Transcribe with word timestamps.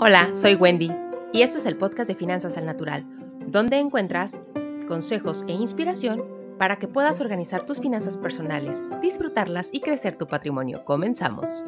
Hola, 0.00 0.30
soy 0.32 0.54
Wendy 0.54 0.92
y 1.32 1.42
esto 1.42 1.58
es 1.58 1.66
el 1.66 1.76
podcast 1.76 2.06
de 2.08 2.14
Finanzas 2.14 2.56
al 2.56 2.66
Natural, 2.66 3.04
donde 3.48 3.80
encuentras 3.80 4.38
consejos 4.86 5.44
e 5.48 5.52
inspiración 5.54 6.22
para 6.56 6.78
que 6.78 6.86
puedas 6.86 7.20
organizar 7.20 7.66
tus 7.66 7.80
finanzas 7.80 8.16
personales, 8.16 8.80
disfrutarlas 9.02 9.70
y 9.72 9.80
crecer 9.80 10.14
tu 10.14 10.28
patrimonio. 10.28 10.84
Comenzamos. 10.84 11.64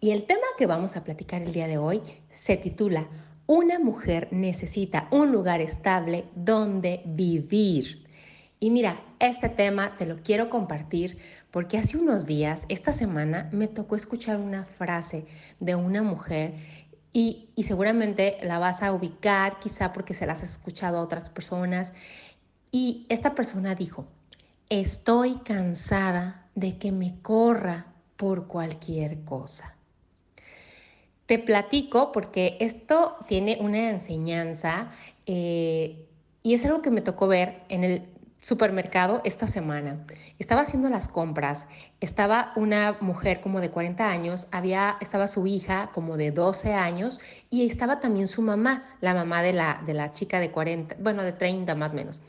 Y 0.00 0.10
el 0.10 0.26
tema 0.26 0.46
que 0.58 0.66
vamos 0.66 0.96
a 0.96 1.04
platicar 1.04 1.40
el 1.40 1.52
día 1.52 1.68
de 1.68 1.78
hoy 1.78 2.02
se 2.28 2.56
titula 2.56 3.06
Una 3.46 3.78
mujer 3.78 4.26
necesita 4.32 5.06
un 5.12 5.30
lugar 5.30 5.60
estable 5.60 6.24
donde 6.34 7.02
vivir. 7.06 8.03
Y 8.64 8.70
mira, 8.70 8.98
este 9.18 9.50
tema 9.50 9.94
te 9.98 10.06
lo 10.06 10.16
quiero 10.16 10.48
compartir 10.48 11.18
porque 11.50 11.76
hace 11.76 11.98
unos 11.98 12.24
días, 12.24 12.64
esta 12.70 12.94
semana, 12.94 13.50
me 13.52 13.68
tocó 13.68 13.94
escuchar 13.94 14.40
una 14.40 14.64
frase 14.64 15.26
de 15.60 15.74
una 15.74 16.02
mujer 16.02 16.54
y, 17.12 17.50
seguramente 17.62 18.38
la 18.42 18.58
vas 18.58 18.82
a 18.82 18.94
ubicar, 18.94 19.58
quizá 19.58 19.92
porque 19.92 20.14
se 20.14 20.24
las 20.24 20.42
has 20.42 20.52
escuchado 20.52 20.96
a 20.96 21.02
otras 21.02 21.28
personas. 21.28 21.92
Y 22.72 23.04
esta 23.10 23.34
persona 23.34 23.74
dijo, 23.74 24.06
estoy 24.70 25.34
cansada 25.44 26.46
de 26.54 26.78
que 26.78 26.90
me 26.90 27.20
corra 27.20 27.92
por 28.16 28.46
cualquier 28.46 29.24
cosa. 29.24 29.76
Te 31.26 31.38
platico 31.38 32.12
porque 32.12 32.56
esto 32.60 33.18
tiene 33.28 33.58
una 33.60 33.90
enseñanza 33.90 34.90
eh, 35.26 36.08
y 36.42 36.54
es 36.54 36.64
algo 36.64 36.80
que 36.80 36.90
me 36.90 37.02
tocó 37.02 37.26
ver 37.26 37.62
en 37.68 37.84
el 37.84 38.13
supermercado 38.44 39.22
esta 39.24 39.46
semana. 39.46 40.04
Estaba 40.38 40.60
haciendo 40.60 40.90
las 40.90 41.08
compras, 41.08 41.66
estaba 42.02 42.52
una 42.56 42.98
mujer 43.00 43.40
como 43.40 43.58
de 43.58 43.70
40 43.70 44.06
años, 44.06 44.48
había, 44.50 44.98
estaba 45.00 45.28
su 45.28 45.46
hija 45.46 45.90
como 45.94 46.18
de 46.18 46.30
12 46.30 46.74
años 46.74 47.20
y 47.48 47.66
estaba 47.66 48.00
también 48.00 48.28
su 48.28 48.42
mamá, 48.42 48.84
la 49.00 49.14
mamá 49.14 49.42
de 49.42 49.54
la, 49.54 49.82
de 49.86 49.94
la 49.94 50.12
chica 50.12 50.40
de 50.40 50.50
40, 50.50 50.96
bueno, 51.00 51.22
de 51.22 51.32
30 51.32 51.74
más 51.74 51.94
o 51.94 51.96
menos. 51.96 52.20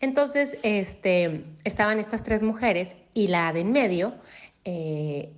Entonces, 0.00 0.56
este, 0.62 1.44
estaban 1.64 1.98
estas 1.98 2.24
tres 2.24 2.42
mujeres 2.42 2.96
y 3.12 3.28
la 3.28 3.52
de 3.52 3.60
en 3.60 3.72
medio, 3.72 4.14
eh, 4.64 5.34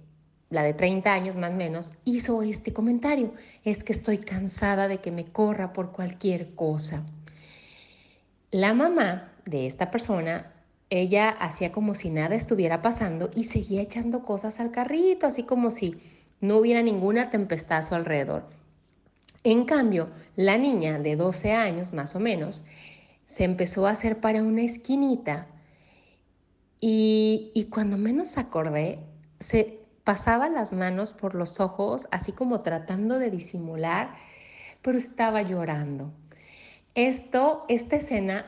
la 0.49 0.63
de 0.63 0.75
30 0.75 1.13
años 1.13 1.37
más 1.37 1.51
o 1.51 1.57
menos, 1.57 1.91
hizo 2.05 2.41
este 2.43 2.73
comentario. 2.73 3.35
Es 3.65 3.83
que 3.83 3.93
estoy 3.93 4.19
cansada 4.19 4.87
de 4.87 4.99
que 4.99 5.11
me 5.11 5.25
corra 5.25 5.73
por 5.73 5.91
cualquier 5.91 6.55
cosa. 6.55 7.05
La 8.53 8.75
mamá 8.75 9.34
de 9.47 9.67
esta 9.67 9.91
persona, 9.91 10.53
ella 10.91 11.31
hacía 11.31 11.73
como 11.73 11.95
si 11.95 12.11
nada 12.11 12.35
estuviera 12.35 12.83
pasando 12.83 13.31
y 13.35 13.45
seguía 13.45 13.83
echando 13.83 14.25
cosas 14.25 14.61
al 14.61 14.71
carrito, 14.71 15.27
así 15.27 15.43
como 15.43 15.71
si 15.71 15.97
no 16.41 16.59
hubiera 16.59 16.83
ninguna 16.83 17.31
tempestad 17.31 17.79
a 17.79 17.83
su 17.83 17.95
alrededor. 17.95 18.49
En 19.43 19.65
cambio, 19.65 20.09
la 20.37 20.57
niña 20.57 20.99
de 20.99 21.17
12 21.17 21.53
años 21.53 21.93
más 21.93 22.15
o 22.15 22.21
menos 22.21 22.63
se 23.27 23.45
empezó 23.45 23.87
a 23.87 23.91
hacer 23.91 24.21
para 24.21 24.43
una 24.43 24.63
esquinita 24.63 25.47
y, 26.81 27.51
y 27.55 27.65
cuando 27.65 27.97
menos 27.97 28.37
acordé, 28.39 29.01
se 29.41 29.81
pasaba 30.05 30.49
las 30.51 30.73
manos 30.73 31.13
por 31.13 31.35
los 31.35 31.61
ojos, 31.61 32.07
así 32.11 32.33
como 32.33 32.61
tratando 32.61 33.19
de 33.19 33.31
disimular, 33.31 34.15
pero 34.83 34.99
estaba 34.99 35.43
llorando. 35.43 36.13
Esto, 36.95 37.65
esta 37.69 37.97
escena 37.97 38.47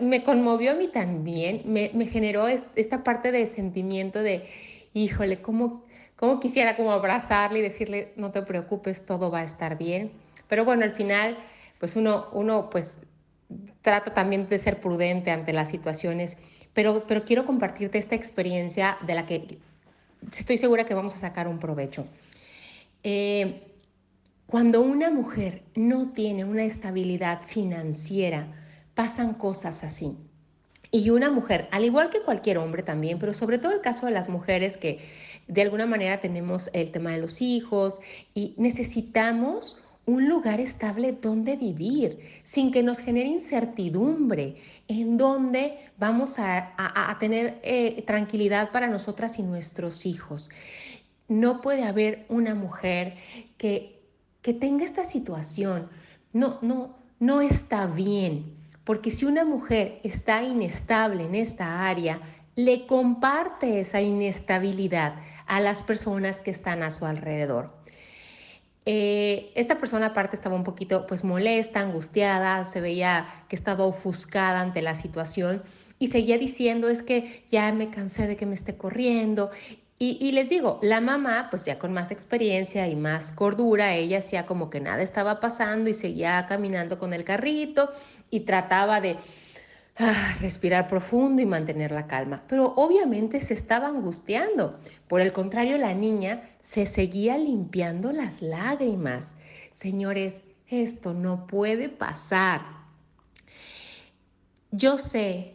me 0.00 0.22
conmovió 0.24 0.72
a 0.72 0.74
mí 0.74 0.88
también, 0.88 1.62
me, 1.66 1.88
generó 2.06 2.48
esta 2.48 3.02
parte 3.02 3.32
de 3.32 3.46
sentimiento 3.46 4.22
de, 4.22 4.46
híjole, 4.92 5.40
¿cómo, 5.40 5.84
cómo 6.16 6.38
quisiera 6.38 6.76
como 6.76 6.92
abrazarle 6.92 7.60
y 7.60 7.62
decirle, 7.62 8.12
no 8.16 8.30
te 8.30 8.42
preocupes, 8.42 9.06
todo 9.06 9.30
va 9.30 9.40
a 9.40 9.44
estar 9.44 9.78
bien. 9.78 10.12
Pero 10.48 10.64
bueno, 10.64 10.84
al 10.84 10.92
final, 10.92 11.36
pues 11.78 11.96
uno, 11.96 12.28
uno 12.32 12.68
pues 12.68 12.98
trata 13.80 14.12
también 14.12 14.48
de 14.48 14.58
ser 14.58 14.80
prudente 14.80 15.30
ante 15.30 15.52
las 15.52 15.70
situaciones, 15.70 16.36
pero, 16.74 17.06
pero 17.06 17.24
quiero 17.24 17.46
compartirte 17.46 17.98
esta 17.98 18.14
experiencia 18.14 18.98
de 19.06 19.14
la 19.14 19.26
que 19.26 19.58
estoy 20.36 20.58
segura 20.58 20.84
que 20.84 20.94
vamos 20.94 21.14
a 21.14 21.18
sacar 21.18 21.48
un 21.48 21.58
provecho. 21.58 22.06
Eh, 23.02 23.62
cuando 24.46 24.82
una 24.82 25.10
mujer 25.10 25.62
no 25.74 26.10
tiene 26.10 26.44
una 26.44 26.64
estabilidad 26.64 27.42
financiera, 27.46 28.46
pasan 28.94 29.34
cosas 29.34 29.84
así. 29.84 30.16
Y 30.90 31.10
una 31.10 31.30
mujer, 31.30 31.68
al 31.72 31.84
igual 31.84 32.10
que 32.10 32.22
cualquier 32.22 32.58
hombre 32.58 32.84
también, 32.84 33.18
pero 33.18 33.34
sobre 33.34 33.58
todo 33.58 33.72
el 33.72 33.80
caso 33.80 34.06
de 34.06 34.12
las 34.12 34.28
mujeres 34.28 34.76
que 34.76 35.00
de 35.48 35.62
alguna 35.62 35.86
manera 35.86 36.20
tenemos 36.20 36.70
el 36.72 36.92
tema 36.92 37.10
de 37.10 37.18
los 37.18 37.42
hijos 37.42 37.98
y 38.32 38.54
necesitamos 38.58 39.78
un 40.06 40.28
lugar 40.28 40.60
estable 40.60 41.12
donde 41.12 41.56
vivir, 41.56 42.20
sin 42.42 42.70
que 42.70 42.82
nos 42.82 42.98
genere 42.98 43.26
incertidumbre, 43.26 44.56
en 44.86 45.16
donde 45.16 45.78
vamos 45.98 46.36
a, 46.38 47.16
tener 47.18 47.58
eh, 47.62 48.02
tranquilidad 48.06 48.70
para 48.70 48.86
nosotras 48.86 49.38
y 49.38 49.42
nuestros 49.42 50.06
hijos. 50.06 50.50
No 51.26 51.62
puede 51.62 51.84
haber 51.84 52.26
una 52.28 52.54
mujer 52.54 53.14
que, 53.56 54.00
que 54.42 54.52
tenga 54.52 54.84
esta 54.84 55.04
situación. 55.04 55.88
No, 56.32 56.58
no, 56.60 56.94
no 57.18 57.40
está 57.40 57.86
bien 57.86 58.63
porque 58.84 59.10
si 59.10 59.24
una 59.24 59.44
mujer 59.44 60.00
está 60.04 60.42
inestable 60.42 61.24
en 61.24 61.34
esta 61.34 61.88
área, 61.88 62.20
le 62.56 62.86
comparte 62.86 63.80
esa 63.80 64.00
inestabilidad 64.00 65.14
a 65.46 65.60
las 65.60 65.82
personas 65.82 66.40
que 66.40 66.50
están 66.50 66.82
a 66.82 66.90
su 66.90 67.04
alrededor. 67.06 67.72
Eh, 68.86 69.50
esta 69.54 69.78
persona 69.78 70.06
aparte 70.06 70.36
estaba 70.36 70.54
un 70.54 70.64
poquito 70.64 71.06
pues 71.06 71.24
molesta, 71.24 71.80
angustiada, 71.80 72.64
se 72.66 72.82
veía 72.82 73.26
que 73.48 73.56
estaba 73.56 73.84
ofuscada 73.84 74.60
ante 74.60 74.82
la 74.82 74.94
situación 74.94 75.62
y 75.98 76.08
seguía 76.08 76.36
diciendo 76.36 76.90
es 76.90 77.02
que 77.02 77.44
ya 77.50 77.72
me 77.72 77.88
cansé 77.88 78.26
de 78.26 78.36
que 78.36 78.44
me 78.44 78.54
esté 78.54 78.76
corriendo 78.76 79.50
y, 79.96 80.32
les 80.32 80.48
digo, 80.48 80.80
la 80.82 81.00
mamá, 81.00 81.46
pues 81.50 81.64
ya 81.64 81.78
con 81.78 81.92
más 81.92 82.10
experiencia 82.10 82.88
y 82.88 82.96
más 82.96 83.30
cordura, 83.30 83.94
ella 83.94 84.18
hacía 84.18 84.44
como 84.44 84.68
que 84.68 84.80
nada 84.80 85.02
estaba 85.02 85.38
pasando 85.38 85.88
y 85.88 85.94
seguía 85.94 86.44
caminando 86.48 86.98
con 86.98 87.14
el 87.14 87.22
carrito 87.22 87.90
y 88.28 88.40
trataba 88.40 89.00
de 89.00 89.16
ah, 89.96 90.36
respirar 90.40 90.88
profundo 90.88 91.40
y 91.40 91.46
mantener 91.46 91.92
la 91.92 92.08
calma. 92.08 92.42
Pero 92.48 92.74
obviamente 92.76 93.40
se 93.40 93.54
estaba 93.54 93.86
angustiando. 93.86 94.78
Por 95.06 95.20
el 95.20 95.32
contrario, 95.32 95.78
la 95.78 95.94
niña 95.94 96.50
se 96.60 96.86
seguía 96.86 97.38
limpiando 97.38 98.12
las 98.12 98.42
lágrimas. 98.42 99.36
Señores, 99.70 100.42
esto 100.66 101.14
no 101.14 101.46
puede 101.46 101.88
pasar. 101.88 102.62
Yo 104.72 104.98
sé 104.98 105.54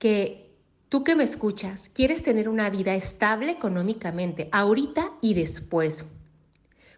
que 0.00 0.49
Tú 0.90 1.04
que 1.04 1.14
me 1.14 1.22
escuchas, 1.22 1.88
quieres 1.88 2.24
tener 2.24 2.48
una 2.48 2.68
vida 2.68 2.96
estable 2.96 3.52
económicamente, 3.52 4.48
ahorita 4.50 5.12
y 5.22 5.34
después. 5.34 6.04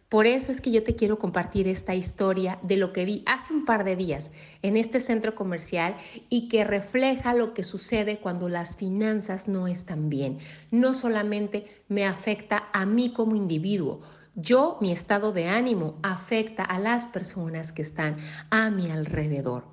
Por 0.09 0.27
eso 0.27 0.51
es 0.51 0.63
que 0.63 0.71
yo 0.71 0.83
te 0.83 0.97
quiero 0.97 1.19
compartir 1.19 1.69
esta 1.69 1.95
historia 1.95 2.59
de 2.63 2.79
lo 2.79 2.95
que 2.95 3.05
vi 3.05 3.23
hace 3.27 3.53
un 3.53 3.67
par 3.67 3.85
de 3.85 3.95
días 3.95 4.33
en 4.63 4.79
este 4.79 4.99
centro 4.99 5.35
comercial 5.35 5.95
y 6.31 6.49
que 6.49 6.65
refleja 6.65 7.35
lo 7.35 7.53
que 7.53 7.65
sucede 7.65 8.19
cuando 8.19 8.49
las 8.49 8.77
finanzas 8.77 9.47
no 9.47 9.67
están 9.67 10.09
bien. 10.09 10.39
No 10.71 10.95
solamente 10.95 11.67
me 11.89 12.07
afecta 12.07 12.71
a 12.73 12.87
mí 12.87 13.13
como 13.13 13.37
individuo, 13.37 14.01
yo, 14.35 14.79
mi 14.81 14.91
estado 14.91 15.33
de 15.33 15.49
ánimo 15.49 15.99
afecta 16.03 16.65
a 16.65 16.79
las 16.79 17.05
personas 17.05 17.73
que 17.73 17.83
están 17.83 18.17
a 18.49 18.71
mi 18.71 18.91
alrededor. 18.91 19.65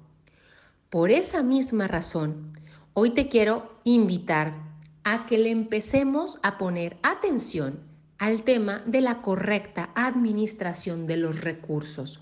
Por 0.89 1.11
esa 1.11 1.41
misma 1.43 1.87
razón, 1.87 2.58
Hoy 2.93 3.11
te 3.11 3.29
quiero 3.29 3.79
invitar 3.83 4.53
a 5.03 5.25
que 5.27 5.37
le 5.37 5.51
empecemos 5.51 6.39
a 6.41 6.57
poner 6.57 6.97
atención 7.03 7.79
al 8.17 8.43
tema 8.43 8.83
de 8.85 9.01
la 9.01 9.21
correcta 9.21 9.91
administración 9.93 11.05
de 11.05 11.17
los 11.17 11.41
recursos. 11.41 12.19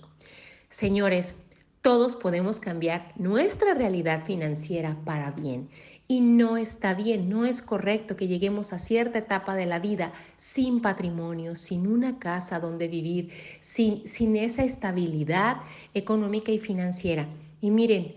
Señores, 0.68 1.34
todos 1.80 2.16
podemos 2.16 2.60
cambiar 2.60 3.12
nuestra 3.16 3.72
realidad 3.72 4.24
financiera 4.24 4.96
para 5.04 5.30
bien 5.30 5.70
y 6.06 6.20
no 6.20 6.58
está 6.58 6.92
bien, 6.92 7.30
no 7.30 7.46
es 7.46 7.62
correcto 7.62 8.14
que 8.14 8.28
lleguemos 8.28 8.72
a 8.74 8.78
cierta 8.78 9.20
etapa 9.20 9.54
de 9.54 9.66
la 9.66 9.78
vida 9.78 10.12
sin 10.36 10.80
patrimonio, 10.80 11.54
sin 11.54 11.86
una 11.86 12.18
casa 12.18 12.60
donde 12.60 12.88
vivir, 12.88 13.30
sin, 13.62 14.06
sin 14.06 14.36
esa 14.36 14.64
estabilidad 14.64 15.62
económica 15.94 16.52
y 16.52 16.58
financiera. 16.58 17.26
Y 17.62 17.70
miren, 17.70 18.16